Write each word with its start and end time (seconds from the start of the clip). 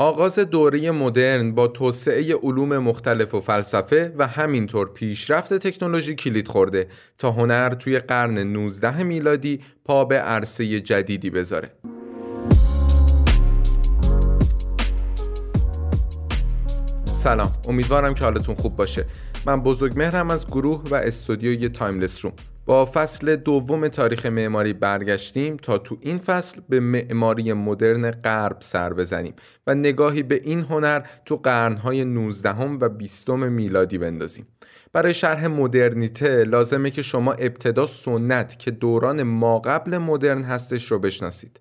آغاز 0.00 0.38
دوره 0.38 0.90
مدرن 0.90 1.52
با 1.52 1.66
توسعه 1.66 2.34
علوم 2.34 2.78
مختلف 2.78 3.34
و 3.34 3.40
فلسفه 3.40 4.14
و 4.18 4.26
همینطور 4.26 4.88
پیشرفت 4.92 5.54
تکنولوژی 5.54 6.14
کلید 6.14 6.48
خورده 6.48 6.88
تا 7.18 7.30
هنر 7.30 7.74
توی 7.74 7.98
قرن 7.98 8.38
19 8.38 9.02
میلادی 9.02 9.60
پا 9.84 10.04
به 10.04 10.18
عرصه 10.18 10.80
جدیدی 10.80 11.30
بذاره. 11.30 11.70
سلام 17.04 17.52
امیدوارم 17.68 18.14
که 18.14 18.24
حالتون 18.24 18.54
خوب 18.54 18.76
باشه 18.76 19.04
من 19.46 19.62
بزرگ 19.62 19.98
مهرم 19.98 20.30
از 20.30 20.46
گروه 20.46 20.82
و 20.90 20.94
استودیوی 20.94 21.68
تایملس 21.68 22.24
روم 22.24 22.32
با 22.68 22.84
فصل 22.84 23.36
دوم 23.36 23.88
تاریخ 23.88 24.26
معماری 24.26 24.72
برگشتیم 24.72 25.56
تا 25.56 25.78
تو 25.78 25.96
این 26.00 26.18
فصل 26.18 26.60
به 26.68 26.80
معماری 26.80 27.52
مدرن 27.52 28.10
غرب 28.10 28.56
سر 28.60 28.92
بزنیم 28.92 29.34
و 29.66 29.74
نگاهی 29.74 30.22
به 30.22 30.40
این 30.44 30.60
هنر 30.60 31.02
تو 31.24 31.36
قرنهای 31.36 32.04
19 32.04 32.50
و 32.50 32.88
20 32.88 33.30
میلادی 33.30 33.98
بندازیم. 33.98 34.46
برای 34.92 35.14
شرح 35.14 35.46
مدرنیته 35.46 36.44
لازمه 36.44 36.90
که 36.90 37.02
شما 37.02 37.32
ابتدا 37.32 37.86
سنت 37.86 38.58
که 38.58 38.70
دوران 38.70 39.22
ما 39.22 39.58
قبل 39.58 39.98
مدرن 39.98 40.42
هستش 40.42 40.92
رو 40.92 40.98
بشناسید. 40.98 41.60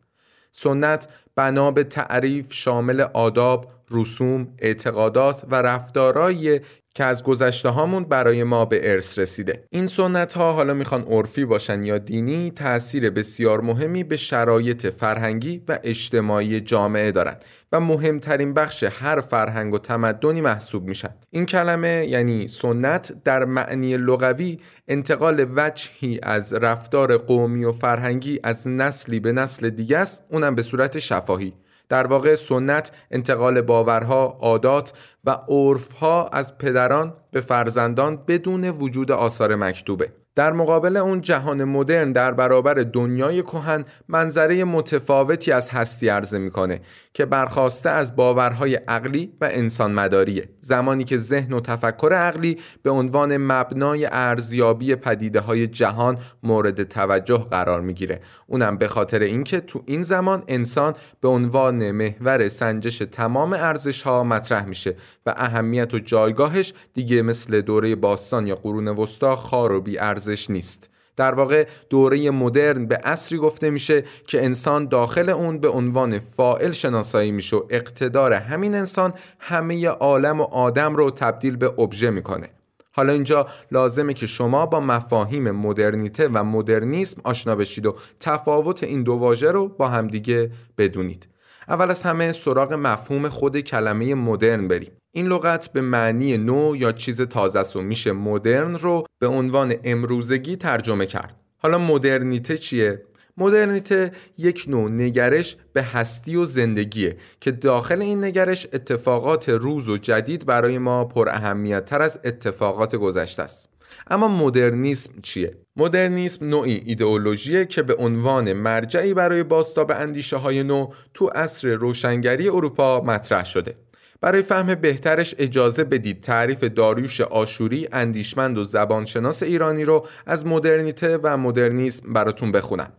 سنت 0.51 1.07
بنا 1.35 1.71
به 1.71 1.83
تعریف 1.83 2.53
شامل 2.53 3.01
آداب، 3.01 3.71
رسوم، 3.91 4.47
اعتقادات 4.59 5.45
و 5.49 5.55
رفتارایی 5.61 6.59
که 6.97 7.05
از 7.05 7.23
گذشته 7.23 7.69
هامون 7.69 8.03
برای 8.03 8.43
ما 8.43 8.65
به 8.65 8.91
ارث 8.91 9.19
رسیده. 9.19 9.63
این 9.69 9.87
سنت 9.87 10.33
ها 10.33 10.51
حالا 10.51 10.73
می‌خوان 10.73 11.01
عرفی 11.01 11.45
باشن 11.45 11.83
یا 11.83 11.97
دینی 11.97 12.51
تاثیر 12.51 13.09
بسیار 13.09 13.61
مهمی 13.61 14.03
به 14.03 14.17
شرایط 14.17 14.87
فرهنگی 14.87 15.63
و 15.67 15.79
اجتماعی 15.83 16.61
جامعه 16.61 17.11
دارند 17.11 17.43
و 17.71 17.79
مهمترین 17.79 18.53
بخش 18.53 18.83
هر 18.83 19.19
فرهنگ 19.19 19.73
و 19.73 19.77
تمدنی 19.77 20.41
محسوب 20.41 20.83
میشن. 20.83 21.09
این 21.31 21.45
کلمه 21.45 22.07
یعنی 22.09 22.47
سنت 22.47 23.13
در 23.23 23.45
معنی 23.45 23.97
لغوی 23.97 24.59
انتقال 24.87 25.45
وجهی 25.55 26.19
از 26.23 26.53
رفتار 26.53 27.17
قومی 27.17 27.65
و 27.65 27.71
فرهنگی 27.71 28.39
از 28.43 28.67
نسلی 28.67 29.19
به 29.19 29.31
نسل 29.31 29.69
دیگه 29.69 29.97
است 29.97 30.23
اونم 30.29 30.55
به 30.55 30.61
صورت 30.61 30.99
شفاهی. 30.99 31.53
در 31.89 32.07
واقع 32.07 32.35
سنت 32.35 32.91
انتقال 33.11 33.61
باورها، 33.61 34.37
عادات 34.41 34.93
و 35.23 35.29
عرفها 35.47 36.27
از 36.27 36.57
پدران 36.57 37.13
به 37.31 37.41
فرزندان 37.41 38.23
بدون 38.27 38.69
وجود 38.69 39.11
آثار 39.11 39.55
مکتوبه. 39.55 40.13
در 40.37 40.53
مقابل 40.53 40.97
اون 40.97 41.21
جهان 41.21 41.63
مدرن 41.63 42.11
در 42.11 42.31
برابر 42.31 42.73
دنیای 42.73 43.41
کهن 43.41 43.85
منظره 44.07 44.63
متفاوتی 44.63 45.51
از 45.51 45.69
هستی 45.69 46.09
عرضه 46.09 46.37
می‌کنه 46.37 46.81
که 47.13 47.25
برخواسته 47.25 47.89
از 47.89 48.15
باورهای 48.15 48.75
عقلی 48.75 49.33
و 49.41 49.49
انسان 49.51 49.91
مداریه 49.91 50.49
زمانی 50.59 51.03
که 51.03 51.17
ذهن 51.17 51.53
و 51.53 51.59
تفکر 51.59 52.13
عقلی 52.13 52.57
به 52.83 52.89
عنوان 52.89 53.37
مبنای 53.37 54.07
ارزیابی 54.11 54.95
پدیده 54.95 55.39
های 55.39 55.67
جهان 55.67 56.17
مورد 56.43 56.83
توجه 56.83 57.37
قرار 57.51 57.81
می‌گیره. 57.81 58.19
اونم 58.47 58.77
به 58.77 58.87
خاطر 58.87 59.19
اینکه 59.19 59.59
تو 59.59 59.83
این 59.85 60.03
زمان 60.03 60.43
انسان 60.47 60.95
به 61.21 61.27
عنوان 61.27 61.91
محور 61.91 62.47
سنجش 62.47 62.97
تمام 62.97 63.53
ارزش 63.53 64.03
ها 64.03 64.23
مطرح 64.23 64.65
میشه 64.65 64.95
و 65.25 65.33
اهمیت 65.37 65.93
و 65.93 65.99
جایگاهش 65.99 66.73
دیگه 66.93 67.21
مثل 67.21 67.61
دوره 67.61 67.95
باستان 67.95 68.47
یا 68.47 68.55
قرون 68.55 68.87
وسطا 68.87 69.35
خار 69.35 69.71
و 69.71 69.81
بی 69.81 69.97
ارزش 70.27 70.49
نیست. 70.49 70.89
در 71.15 71.33
واقع 71.33 71.67
دوره 71.89 72.31
مدرن 72.31 72.85
به 72.85 72.99
اصری 73.03 73.37
گفته 73.37 73.69
میشه 73.69 74.03
که 74.27 74.45
انسان 74.45 74.87
داخل 74.87 75.29
اون 75.29 75.59
به 75.59 75.69
عنوان 75.69 76.19
فائل 76.19 76.71
شناسایی 76.71 77.31
میشه 77.31 77.57
و 77.57 77.61
اقتدار 77.69 78.33
همین 78.33 78.75
انسان 78.75 79.13
همه 79.39 79.87
عالم 79.87 80.41
و 80.41 80.43
آدم 80.43 80.95
رو 80.95 81.11
تبدیل 81.11 81.55
به 81.55 81.65
ابژه 81.79 82.09
می‌کنه. 82.09 82.47
حالا 82.91 83.13
اینجا 83.13 83.47
لازمه 83.71 84.13
که 84.13 84.27
شما 84.27 84.65
با 84.65 84.79
مفاهیم 84.79 85.51
مدرنیته 85.51 86.27
و 86.33 86.43
مدرنیسم 86.43 87.21
آشنا 87.23 87.55
بشید 87.55 87.85
و 87.85 87.95
تفاوت 88.19 88.83
این 88.83 89.03
دو 89.03 89.13
واژه 89.13 89.51
رو 89.51 89.67
با 89.67 89.87
همدیگه 89.87 90.51
بدونید. 90.77 91.27
اول 91.67 91.91
از 91.91 92.03
همه 92.03 92.31
سراغ 92.31 92.73
مفهوم 92.73 93.29
خود 93.29 93.59
کلمه 93.59 94.15
مدرن 94.15 94.67
بریم. 94.67 94.91
این 95.17 95.27
لغت 95.27 95.69
به 95.73 95.81
معنی 95.81 96.37
نو 96.37 96.75
یا 96.75 96.91
چیز 96.91 97.21
تازه 97.21 97.79
و 97.79 97.81
میشه 97.81 98.11
مدرن 98.11 98.75
رو 98.75 99.05
به 99.19 99.27
عنوان 99.27 99.75
امروزگی 99.83 100.55
ترجمه 100.55 101.05
کرد 101.05 101.35
حالا 101.57 101.77
مدرنیته 101.77 102.57
چیه 102.57 103.01
مدرنیته 103.37 104.11
یک 104.37 104.65
نوع 104.67 104.91
نگرش 104.91 105.57
به 105.73 105.83
هستی 105.83 106.35
و 106.35 106.45
زندگیه 106.45 107.17
که 107.41 107.51
داخل 107.51 108.01
این 108.01 108.23
نگرش 108.23 108.67
اتفاقات 108.73 109.49
روز 109.49 109.89
و 109.89 109.97
جدید 109.97 110.45
برای 110.45 110.77
ما 110.77 111.05
پر 111.05 111.29
اهمیت 111.29 111.85
تر 111.85 112.01
از 112.01 112.19
اتفاقات 112.23 112.95
گذشته 112.95 113.43
است 113.43 113.69
اما 114.07 114.27
مدرنیسم 114.27 115.11
چیه؟ 115.21 115.57
مدرنیسم 115.75 116.45
نوعی 116.45 116.83
ایدئولوژیه 116.85 117.65
که 117.65 117.83
به 117.83 117.95
عنوان 117.95 118.53
مرجعی 118.53 119.13
برای 119.13 119.43
باستاب 119.43 119.91
اندیشه 119.91 120.37
های 120.37 120.63
نو 120.63 120.89
تو 121.13 121.27
عصر 121.27 121.67
روشنگری 121.67 122.49
اروپا 122.49 123.01
مطرح 123.01 123.45
شده. 123.45 123.75
برای 124.21 124.41
فهم 124.41 124.75
بهترش 124.75 125.35
اجازه 125.37 125.83
بدید 125.83 126.21
تعریف 126.21 126.63
داریوش 126.63 127.21
آشوری 127.21 127.87
اندیشمند 127.91 128.57
و 128.57 128.63
زبانشناس 128.63 129.43
ایرانی 129.43 129.85
رو 129.85 130.05
از 130.25 130.45
مدرنیته 130.45 131.19
و 131.23 131.37
مدرنیسم 131.37 132.13
براتون 132.13 132.51
بخونم. 132.51 132.91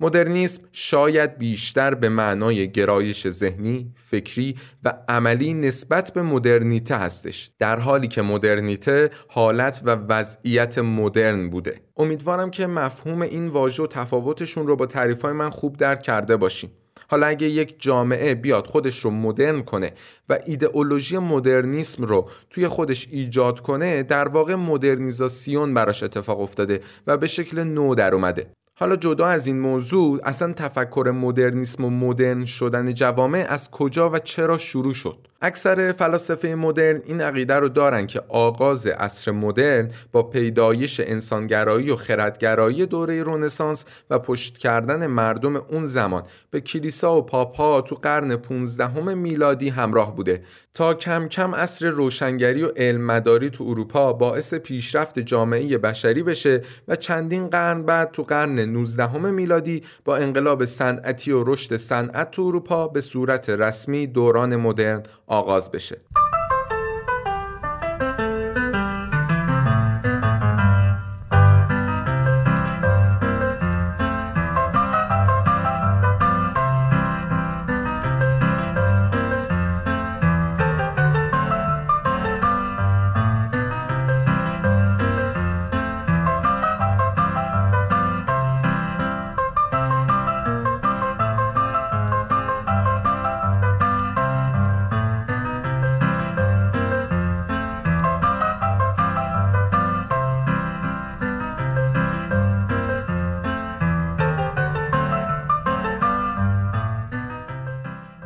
مدرنیسم 0.00 0.62
شاید 0.72 1.38
بیشتر 1.38 1.94
به 1.94 2.08
معنای 2.08 2.72
گرایش 2.72 3.28
ذهنی، 3.28 3.92
فکری 3.96 4.56
و 4.84 4.94
عملی 5.08 5.54
نسبت 5.54 6.12
به 6.12 6.22
مدرنیته 6.22 6.96
هستش 6.96 7.50
در 7.58 7.78
حالی 7.78 8.08
که 8.08 8.22
مدرنیته 8.22 9.10
حالت 9.28 9.82
و 9.84 9.90
وضعیت 9.90 10.78
مدرن 10.78 11.50
بوده 11.50 11.80
امیدوارم 11.96 12.50
که 12.50 12.66
مفهوم 12.66 13.22
این 13.22 13.48
واژه 13.48 13.82
و 13.82 13.86
تفاوتشون 13.86 14.66
رو 14.66 14.76
با 14.76 14.86
تعریفهای 14.86 15.32
من 15.32 15.50
خوب 15.50 15.76
درک 15.76 16.02
کرده 16.02 16.36
باشیم 16.36 16.70
حالا 17.08 17.26
اگه 17.26 17.46
یک 17.46 17.82
جامعه 17.82 18.34
بیاد 18.34 18.66
خودش 18.66 18.98
رو 18.98 19.10
مدرن 19.10 19.62
کنه 19.62 19.92
و 20.28 20.38
ایدئولوژی 20.46 21.18
مدرنیسم 21.18 22.04
رو 22.04 22.28
توی 22.50 22.68
خودش 22.68 23.08
ایجاد 23.10 23.60
کنه 23.60 24.02
در 24.02 24.28
واقع 24.28 24.54
مدرنیزاسیون 24.54 25.74
براش 25.74 26.02
اتفاق 26.02 26.40
افتاده 26.40 26.80
و 27.06 27.16
به 27.16 27.26
شکل 27.26 27.64
نو 27.64 27.94
در 27.94 28.14
اومده. 28.14 28.50
حالا 28.74 28.96
جدا 28.96 29.26
از 29.26 29.46
این 29.46 29.60
موضوع 29.60 30.20
اصلا 30.24 30.52
تفکر 30.52 31.12
مدرنیسم 31.14 31.84
و 31.84 31.90
مدرن 31.90 32.44
شدن 32.44 32.94
جوامع 32.94 33.46
از 33.48 33.70
کجا 33.70 34.10
و 34.10 34.18
چرا 34.18 34.58
شروع 34.58 34.94
شد؟ 34.94 35.28
اکثر 35.42 35.92
فلاسفه 35.92 36.54
مدرن 36.54 37.02
این 37.04 37.20
عقیده 37.20 37.54
رو 37.54 37.68
دارن 37.68 38.06
که 38.06 38.22
آغاز 38.28 38.86
عصر 38.86 39.30
مدرن 39.30 39.90
با 40.12 40.22
پیدایش 40.22 41.00
انسانگرایی 41.00 41.90
و 41.90 41.96
خردگرایی 41.96 42.86
دوره 42.86 43.22
رونسانس 43.22 43.84
و 44.10 44.18
پشت 44.18 44.58
کردن 44.58 45.06
مردم 45.06 45.56
اون 45.56 45.86
زمان 45.86 46.22
به 46.50 46.60
کلیسا 46.60 47.16
و 47.16 47.22
پاپا 47.22 47.80
تو 47.80 47.94
قرن 47.94 48.36
15 48.36 49.14
میلادی 49.14 49.68
همراه 49.68 50.16
بوده 50.16 50.42
تا 50.74 50.94
کم 50.94 51.28
کم 51.28 51.54
عصر 51.54 51.88
روشنگری 51.88 52.62
و 52.62 52.68
علم 52.76 53.00
مداری 53.00 53.50
تو 53.50 53.64
اروپا 53.64 54.12
باعث 54.12 54.54
پیشرفت 54.54 55.18
جامعه 55.18 55.78
بشری 55.78 56.22
بشه 56.22 56.62
و 56.88 56.96
چندین 56.96 57.46
قرن 57.46 57.82
بعد 57.82 58.10
تو 58.10 58.22
قرن 58.22 58.58
19 58.58 59.18
میلادی 59.18 59.82
با 60.04 60.16
انقلاب 60.16 60.64
صنعتی 60.64 61.32
و 61.32 61.44
رشد 61.44 61.76
صنعت 61.76 62.30
تو 62.30 62.42
اروپا 62.42 62.88
به 62.88 63.00
صورت 63.00 63.50
رسمی 63.50 64.06
دوران 64.06 64.56
مدرن 64.56 65.02
آغاز 65.28 65.70
بشه. 65.70 66.00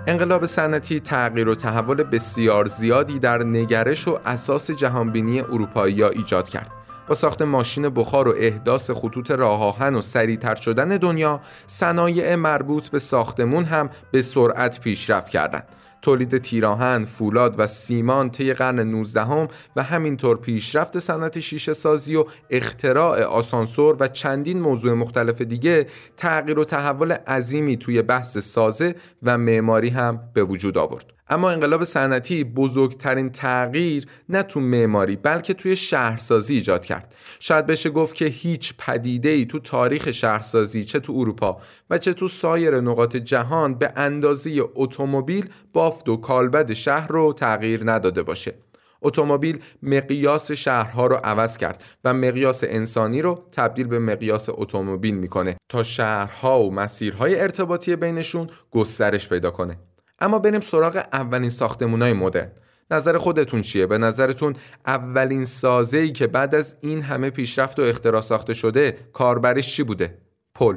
انقلاب 0.06 0.46
صنعتی 0.46 1.00
تغییر 1.00 1.48
و 1.48 1.54
تحول 1.54 2.02
بسیار 2.02 2.66
زیادی 2.66 3.18
در 3.18 3.42
نگرش 3.42 4.08
و 4.08 4.18
اساس 4.26 4.70
جهانبینی 4.70 5.40
اروپایی 5.40 6.02
ایجاد 6.04 6.48
کرد. 6.48 6.70
با 7.08 7.14
ساخت 7.14 7.42
ماشین 7.42 7.88
بخار 7.88 8.28
و 8.28 8.34
احداث 8.38 8.90
خطوط 8.90 9.30
راه 9.30 9.78
و 9.80 10.00
سریعتر 10.00 10.54
شدن 10.54 10.88
دنیا، 10.88 11.40
صنایع 11.66 12.34
مربوط 12.34 12.88
به 12.88 12.98
ساختمون 12.98 13.64
هم 13.64 13.90
به 14.10 14.22
سرعت 14.22 14.80
پیشرفت 14.80 15.28
کردند. 15.28 15.68
تولید 16.02 16.38
تیراهن، 16.38 17.04
فولاد 17.04 17.54
و 17.58 17.66
سیمان 17.66 18.30
طی 18.30 18.52
قرن 18.52 18.80
19 18.80 19.20
هم 19.20 19.48
و 19.76 19.82
همینطور 19.82 20.36
پیشرفت 20.36 20.98
صنعت 20.98 21.38
شیشه 21.38 21.72
سازی 21.72 22.16
و 22.16 22.24
اختراع 22.50 23.22
آسانسور 23.22 23.96
و 24.00 24.08
چندین 24.08 24.60
موضوع 24.60 24.92
مختلف 24.92 25.40
دیگه 25.40 25.86
تغییر 26.16 26.58
و 26.58 26.64
تحول 26.64 27.12
عظیمی 27.12 27.76
توی 27.76 28.02
بحث 28.02 28.38
سازه 28.38 28.94
و 29.22 29.38
معماری 29.38 29.88
هم 29.88 30.20
به 30.34 30.44
وجود 30.44 30.78
آورد. 30.78 31.12
اما 31.32 31.50
انقلاب 31.50 31.84
صنعتی 31.84 32.44
بزرگترین 32.44 33.30
تغییر 33.30 34.06
نه 34.28 34.42
تو 34.42 34.60
معماری 34.60 35.16
بلکه 35.16 35.54
توی 35.54 35.76
شهرسازی 35.76 36.54
ایجاد 36.54 36.84
کرد. 36.86 37.14
شاید 37.40 37.66
بشه 37.66 37.90
گفت 37.90 38.14
که 38.14 38.24
هیچ 38.24 38.74
پدیده 38.78 39.28
ای 39.28 39.46
تو 39.46 39.58
تاریخ 39.58 40.10
شهرسازی 40.10 40.84
چه 40.84 41.00
تو 41.00 41.12
اروپا 41.16 41.60
و 41.90 41.98
چه 41.98 42.12
تو 42.12 42.28
سایر 42.28 42.80
نقاط 42.80 43.16
جهان 43.16 43.74
به 43.74 43.92
اندازه 43.96 44.62
اتومبیل 44.74 45.48
بافت 45.72 46.08
و 46.08 46.16
کالبد 46.16 46.72
شهر 46.72 47.08
رو 47.08 47.32
تغییر 47.32 47.80
نداده 47.84 48.22
باشه. 48.22 48.54
اتومبیل 49.02 49.58
مقیاس 49.82 50.52
شهرها 50.52 51.06
رو 51.06 51.16
عوض 51.24 51.56
کرد 51.56 51.84
و 52.04 52.14
مقیاس 52.14 52.64
انسانی 52.64 53.22
رو 53.22 53.38
تبدیل 53.52 53.86
به 53.86 53.98
مقیاس 53.98 54.48
اتومبیل 54.48 55.14
می‌کنه 55.14 55.56
تا 55.68 55.82
شهرها 55.82 56.62
و 56.62 56.74
مسیرهای 56.74 57.40
ارتباطی 57.40 57.96
بینشون 57.96 58.46
گسترش 58.70 59.28
پیدا 59.28 59.50
کنه. 59.50 59.91
اما 60.18 60.38
بریم 60.38 60.60
سراغ 60.60 61.04
اولین 61.12 61.50
ساختمونای 61.50 62.12
مدرن. 62.12 62.52
نظر 62.90 63.18
خودتون 63.18 63.60
چیه؟ 63.62 63.86
به 63.86 63.98
نظرتون 63.98 64.56
اولین 64.86 65.44
سازه‌ای 65.44 66.12
که 66.12 66.26
بعد 66.26 66.54
از 66.54 66.76
این 66.80 67.02
همه 67.02 67.30
پیشرفت 67.30 67.78
و 67.78 67.82
اختراع 67.82 68.20
ساخته 68.20 68.54
شده 68.54 68.98
کاربریش 69.12 69.76
چی 69.76 69.82
بوده؟ 69.82 70.18
پل. 70.54 70.76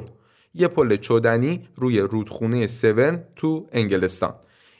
یه 0.54 0.68
پل 0.68 0.96
چدنی 0.96 1.68
روی 1.76 2.00
رودخونه 2.00 2.66
سورن 2.66 3.24
تو 3.36 3.66
انگلستان. 3.72 4.34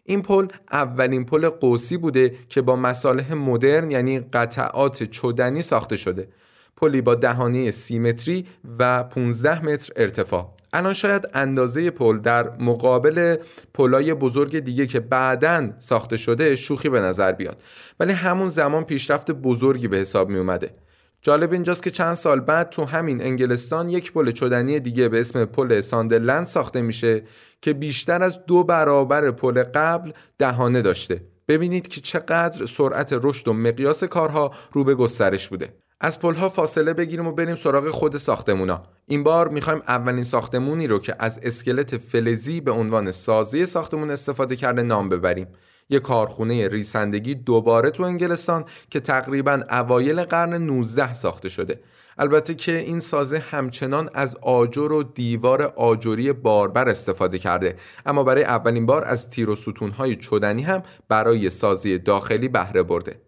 این 0.04 0.22
پل 0.22 0.46
اولین 0.72 1.24
پل 1.24 1.48
قوسی 1.48 1.96
بوده 1.96 2.34
که 2.48 2.62
با 2.62 2.76
مصالح 2.76 3.34
مدرن 3.34 3.90
یعنی 3.90 4.20
قطعات 4.20 5.02
چدنی 5.02 5.62
ساخته 5.62 5.96
شده. 5.96 6.28
پلی 6.76 7.00
با 7.00 7.14
دهانه 7.14 7.70
سی 7.70 7.96
متری 7.96 8.46
و 8.78 9.02
15 9.04 9.64
متر 9.64 9.92
ارتفاع. 9.96 10.55
الان 10.76 10.92
شاید 10.92 11.28
اندازه 11.34 11.90
پل 11.90 12.18
در 12.18 12.50
مقابل 12.50 13.36
پلای 13.74 14.14
بزرگ 14.14 14.58
دیگه 14.58 14.86
که 14.86 15.00
بعدا 15.00 15.70
ساخته 15.78 16.16
شده 16.16 16.56
شوخی 16.56 16.88
به 16.88 17.00
نظر 17.00 17.32
بیاد. 17.32 17.62
ولی 18.00 18.12
همون 18.12 18.48
زمان 18.48 18.84
پیشرفت 18.84 19.30
بزرگی 19.30 19.88
به 19.88 19.96
حساب 19.96 20.28
می 20.28 20.38
اومده 20.38 20.74
جالب 21.22 21.52
اینجاست 21.52 21.82
که 21.82 21.90
چند 21.90 22.14
سال 22.14 22.40
بعد 22.40 22.70
تو 22.70 22.84
همین 22.84 23.22
انگلستان 23.22 23.88
یک 23.88 24.12
پل 24.12 24.30
چدنی 24.30 24.80
دیگه 24.80 25.08
به 25.08 25.20
اسم 25.20 25.44
پل 25.44 25.80
ساندرلند 25.80 26.46
ساخته 26.46 26.82
میشه 26.82 27.22
که 27.62 27.72
بیشتر 27.72 28.22
از 28.22 28.46
دو 28.46 28.64
برابر 28.64 29.30
پل 29.30 29.62
قبل 29.62 30.12
دهانه 30.38 30.82
داشته. 30.82 31.20
ببینید 31.48 31.88
که 31.88 32.00
چقدر 32.00 32.66
سرعت 32.66 33.18
رشد 33.22 33.48
و 33.48 33.52
مقیاس 33.52 34.04
کارها 34.04 34.52
رو 34.72 34.84
به 34.84 34.94
گسترش 34.94 35.48
بوده. 35.48 35.85
از 36.00 36.20
پلها 36.20 36.48
فاصله 36.48 36.94
بگیریم 36.94 37.26
و 37.26 37.32
بریم 37.32 37.56
سراغ 37.56 37.90
خود 37.90 38.16
ساختمونا. 38.16 38.82
این 39.06 39.22
بار 39.22 39.48
می‌خوایم 39.48 39.82
اولین 39.88 40.24
ساختمونی 40.24 40.86
رو 40.86 40.98
که 40.98 41.16
از 41.18 41.40
اسکلت 41.42 41.96
فلزی 41.96 42.60
به 42.60 42.70
عنوان 42.70 43.10
سازی 43.10 43.66
ساختمون 43.66 44.10
استفاده 44.10 44.56
کرده 44.56 44.82
نام 44.82 45.08
ببریم. 45.08 45.46
یک 45.90 46.02
کارخونه 46.02 46.68
ریسندگی 46.68 47.34
دوباره 47.34 47.90
تو 47.90 48.02
انگلستان 48.02 48.64
که 48.90 49.00
تقریبا 49.00 49.62
اوایل 49.70 50.22
قرن 50.22 50.54
19 50.54 51.14
ساخته 51.14 51.48
شده. 51.48 51.80
البته 52.18 52.54
که 52.54 52.78
این 52.78 53.00
سازه 53.00 53.38
همچنان 53.38 54.10
از 54.14 54.36
آجر 54.42 54.92
و 54.92 55.02
دیوار 55.02 55.62
آجری 55.62 56.32
باربر 56.32 56.88
استفاده 56.88 57.38
کرده. 57.38 57.76
اما 58.06 58.24
برای 58.24 58.44
اولین 58.44 58.86
بار 58.86 59.04
از 59.04 59.30
تیر 59.30 59.50
و 59.50 59.56
ستونهای 59.56 60.16
چدنی 60.16 60.62
هم 60.62 60.82
برای 61.08 61.50
سازی 61.50 61.98
داخلی 61.98 62.48
بهره 62.48 62.82
برده. 62.82 63.25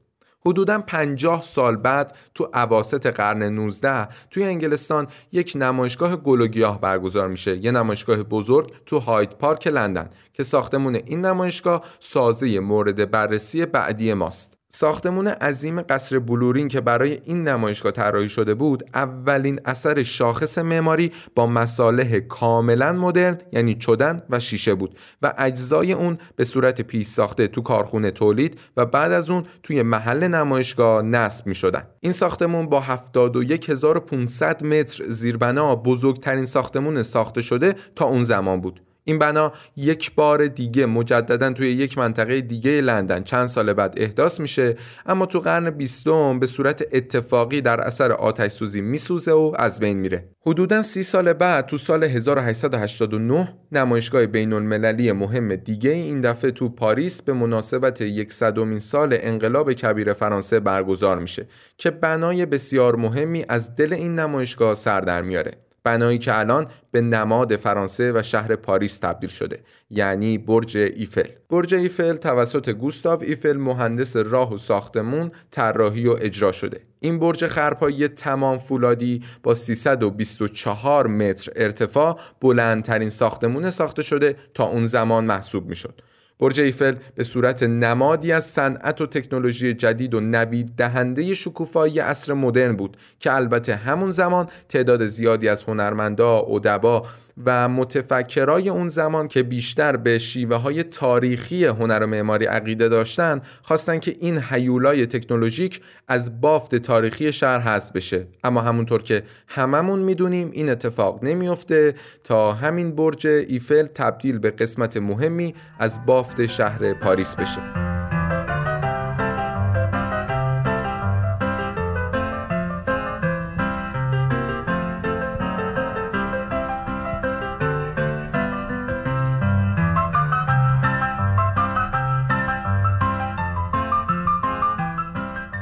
حدودا 0.49 0.79
50 0.79 1.43
سال 1.43 1.77
بعد 1.77 2.15
تو 2.35 2.49
عواست 2.53 3.07
قرن 3.07 3.43
19 3.43 4.09
توی 4.31 4.45
انگلستان 4.45 5.07
یک 5.33 5.53
نمایشگاه 5.57 6.17
گل 6.17 6.41
و 6.41 6.47
گیاه 6.47 6.81
برگزار 6.81 7.29
میشه. 7.29 7.57
یه 7.57 7.71
نمایشگاه 7.71 8.23
بزرگ 8.23 8.73
تو 8.87 8.99
هاید 8.99 9.31
پارک 9.31 9.67
لندن 9.67 10.11
که 10.33 10.43
ساختمون 10.43 10.95
این 10.95 11.21
نمایشگاه 11.21 11.85
سازه 11.99 12.61
مورد 12.61 13.11
بررسی 13.11 13.67
بعدی 13.67 14.15
ماست. 14.15 14.58
ساختمون 14.71 15.29
عظیم 15.29 15.83
قصر 15.83 16.19
بلورین 16.19 16.69
که 16.69 16.81
برای 16.81 17.21
این 17.25 17.49
نمایشگاه 17.49 17.93
طراحی 17.93 18.29
شده 18.29 18.55
بود 18.55 18.83
اولین 18.95 19.61
اثر 19.65 20.03
شاخص 20.03 20.59
معماری 20.59 21.13
با 21.35 21.47
مصالح 21.47 22.19
کاملا 22.19 22.93
مدرن 22.93 23.39
یعنی 23.53 23.75
چدن 23.75 24.23
و 24.31 24.41
شیشه 24.41 24.75
بود 24.75 24.99
و 25.23 25.35
اجزای 25.39 25.93
اون 25.93 26.19
به 26.37 26.45
صورت 26.45 26.81
پیش 26.81 27.07
ساخته 27.07 27.47
تو 27.47 27.63
کارخونه 27.63 28.11
تولید 28.11 28.59
و 28.77 28.87
بعد 28.87 29.13
از 29.13 29.31
اون 29.31 29.45
توی 29.63 29.83
محل 29.83 30.29
نمایشگاه 30.29 31.03
نصب 31.03 31.47
می 31.47 31.55
شدن. 31.55 31.83
این 32.01 32.13
ساختمون 32.13 32.67
با 32.69 32.81
71500 32.81 34.65
متر 34.65 35.05
زیربنا 35.09 35.77
بزرگترین 35.77 36.45
ساختمون 36.45 37.03
ساخته 37.03 37.43
شده 37.43 37.75
تا 37.97 38.05
اون 38.05 38.25
زمان 38.25 38.61
بود 38.61 38.81
این 39.09 39.19
بنا 39.19 39.53
یک 39.77 40.15
بار 40.15 40.47
دیگه 40.47 40.87
مجددا 40.87 41.53
توی 41.53 41.73
یک 41.73 41.99
منطقه 41.99 42.41
دیگه 42.41 42.81
لندن. 42.81 43.23
چند 43.23 43.47
سال 43.47 43.73
بعد 43.73 43.95
احداث 43.97 44.41
میشه 44.41 44.77
اما 45.07 45.27
تو 45.27 45.41
قرن 45.41 45.71
بیستم 45.71 46.39
به 46.39 46.47
صورت 46.47 46.85
اتفاقی 46.93 47.61
در 47.61 47.81
اثر 47.81 48.13
آتش 48.13 48.51
سوزی 48.51 48.81
میسوزه 48.81 49.33
و 49.33 49.53
از 49.57 49.81
بین 49.81 49.97
میره. 49.97 50.29
حدودا 50.47 50.83
سی 50.83 51.03
سال 51.03 51.33
بعد 51.33 51.67
تو 51.67 51.79
سال 51.79 52.05
1889 52.05 53.49
نمایشگاه 53.73 54.27
بین 54.27 54.53
المللی 54.53 55.13
مهم 55.13 55.57
دیگه 55.57 55.91
این 55.91 56.21
دفعه 56.21 56.51
تو 56.51 56.69
پاریس 56.69 57.23
به 57.23 57.33
مناسبت 57.33 58.01
یک 58.01 58.33
صدومین 58.33 58.79
سال 58.79 59.19
انقلاب 59.21 59.73
کبیر 59.73 60.13
فرانسه 60.13 60.61
برگزار 60.61 61.19
میشه 61.19 61.47
که 61.79 61.91
بنای 61.91 62.47
بسیار 62.47 62.97
مهمی 62.97 63.45
از 63.49 63.77
دل 63.77 63.93
این 63.93 64.15
نمایشگاه 64.19 64.75
سر 64.75 65.01
در 65.01 65.23
میاره. 65.23 65.68
بنایی 65.89 66.19
که 66.19 66.39
الان 66.39 66.67
به 66.91 67.01
نماد 67.01 67.57
فرانسه 67.57 68.13
و 68.13 68.23
شهر 68.23 68.57
پاریس 68.57 68.99
تبدیل 68.99 69.31
شده 69.31 69.61
یعنی 69.91 70.39
برج 70.39 70.77
ایفل. 70.77 71.29
برج 71.51 71.75
ایفل 71.75 72.17
توسط 72.17 72.71
گوستاو 72.71 73.23
ایفل 73.23 73.57
مهندس 73.57 74.17
راه 74.17 74.55
و 74.55 74.57
ساختمون 74.57 75.31
طراحی 75.51 76.07
و 76.07 76.17
اجرا 76.21 76.53
شده. 76.53 76.81
این 77.01 77.19
برج 77.19 77.47
خرپایی 77.47 78.09
تمام 78.09 78.59
فولادی 78.59 79.23
با 79.43 79.55
324 79.55 81.07
متر 81.07 81.53
ارتفاع 81.57 82.21
بلندترین 82.41 83.11
ساختمون 83.11 83.71
ساخته 83.71 84.03
شده 84.03 84.37
تا 84.55 84.65
اون 84.65 84.87
زمان 84.87 85.25
محسوب 85.25 85.67
می‌شد. 85.67 86.03
برج 86.39 86.61
ایفل 86.61 86.95
به 87.15 87.25
صورت 87.25 87.63
نمادی 87.63 88.33
از 88.33 88.45
صنعت 88.45 89.01
و 89.01 89.07
تکنولوژی 89.07 89.75
جدید 89.75 90.15
و 90.15 90.21
نوید 90.21 90.73
دهنده 90.77 91.35
شکوفایی 91.35 91.99
عصر 91.99 92.33
مدرن 92.33 92.77
بود 92.77 92.97
که 93.21 93.33
البته 93.33 93.77
همون 93.77 94.11
زمان 94.11 94.49
تعداد 94.69 95.07
زیادی 95.07 95.49
از 95.49 95.65
هنرمندا، 95.65 96.39
ادبا 96.39 97.07
و 97.47 97.69
متفکرای 97.69 98.69
اون 98.69 98.89
زمان 98.89 99.29
که 99.29 99.43
بیشتر 99.43 99.97
به 99.97 100.19
شیوه 100.19 100.57
های 100.57 100.83
تاریخی 100.83 101.65
هنر 101.65 102.03
و 102.03 102.07
معماری 102.07 102.45
عقیده 102.45 102.89
داشتن 102.89 103.41
خواستن 103.63 103.99
که 103.99 104.17
این 104.21 104.39
حیولای 104.39 105.07
تکنولوژیک 105.07 105.81
از 106.09 106.41
بافت 106.41 106.75
تاریخی 106.75 107.33
شهر 107.33 107.59
حذف 107.59 107.93
بشه. 107.93 108.27
اما 108.45 108.61
همونطور 108.61 109.03
که 109.03 109.23
هممون 109.49 109.99
می‌دونیم 109.99 110.51
این 110.53 110.69
اتفاق 110.69 111.25
نمیافته 111.25 111.95
تا 112.25 112.53
همین 112.53 112.95
برج 112.95 113.27
ایفل 113.27 113.87
تبدیل 113.87 114.39
به 114.39 114.51
قسمت 114.51 114.97
مهمی 114.97 115.55
از 115.79 116.07
بافت 116.07 116.47
شهر 116.47 116.93
پاریس 116.93 117.37
بشه. 117.37 117.88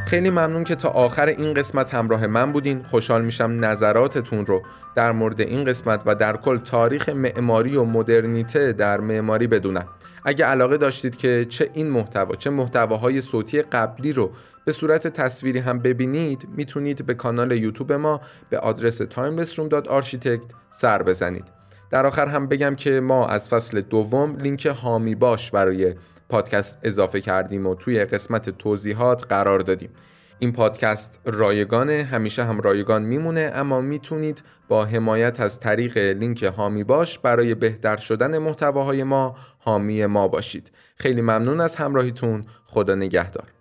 خیلی 0.07 0.31
ممنون 0.31 0.65
که 0.65 0.75
تا 0.75 0.89
آخر 0.89 1.27
این 1.27 1.55
قسمت 1.55 1.95
همراه 1.95 2.27
من 2.27 2.53
بودین. 2.53 2.83
خوشحال 2.83 3.25
میشم 3.25 3.65
نظراتتون 3.65 4.47
رو 4.47 4.63
در 4.95 5.13
مورد 5.13 5.41
این 5.41 5.65
قسمت 5.65 6.03
و 6.07 6.15
در 6.15 6.37
کل 6.37 6.59
تاریخ 6.59 7.09
معماری 7.09 7.77
و 7.77 7.85
مدرنیته 7.85 8.73
در 8.73 9.01
معماری 9.01 9.47
بدونم. 9.47 9.87
اگه 10.25 10.45
علاقه 10.45 10.77
داشتید 10.77 11.17
که 11.17 11.47
چه 11.49 11.71
این 11.73 11.91
محتوا 11.91 12.35
چه 12.35 12.51
محتواهای 12.51 13.21
صوتی 13.21 13.63
قبلی 13.63 14.13
رو 14.13 14.31
به 14.65 14.73
صورت 14.73 15.09
تصویری 15.09 15.59
هم 15.59 15.79
ببینید 15.79 16.49
می‌تونید 16.57 17.07
به 17.07 17.15
کانال 17.15 17.53
یوتیوب 17.53 17.93
ما 17.93 18.21
به 18.51 18.59
آدرس 18.59 19.03
timelessroom.architect 19.03 20.55
سر 20.71 21.03
بزنید. 21.03 21.56
در 21.91 22.07
آخر 22.07 22.27
هم 22.27 22.47
بگم 22.47 22.75
که 22.75 23.01
ما 23.01 23.27
از 23.27 23.49
فصل 23.49 23.81
دوم 23.81 24.37
لینک 24.37 24.67
هامی 24.67 25.15
باش 25.15 25.51
برای 25.51 25.95
پادکست 26.29 26.79
اضافه 26.83 27.21
کردیم 27.21 27.67
و 27.67 27.75
توی 27.75 28.05
قسمت 28.05 28.51
توضیحات 28.51 29.27
قرار 29.29 29.59
دادیم. 29.59 29.91
این 30.39 30.53
پادکست 30.53 31.21
رایگانه 31.25 32.09
همیشه 32.13 32.45
هم 32.45 32.61
رایگان 32.61 33.03
میمونه 33.03 33.53
اما 33.55 33.81
می‌تونید 33.81 34.43
با 34.69 34.85
حمایت 34.85 35.41
از 35.41 35.61
طریق 35.61 35.99
لینک 35.99 36.43
هامی 36.43 36.85
باش 36.85 37.19
برای 37.19 37.55
بهتر 37.55 37.97
شدن 37.97 38.39
محتواهای 38.39 39.03
ما 39.03 39.37
حامی 39.59 40.07
ما 40.07 40.29
باشید. 40.29 40.71
خیلی 40.97 41.21
ممنون 41.21 41.61
از 41.61 41.77
همراهیتون. 41.77 42.47
خدا 42.67 42.95
نگهدار. 42.95 43.56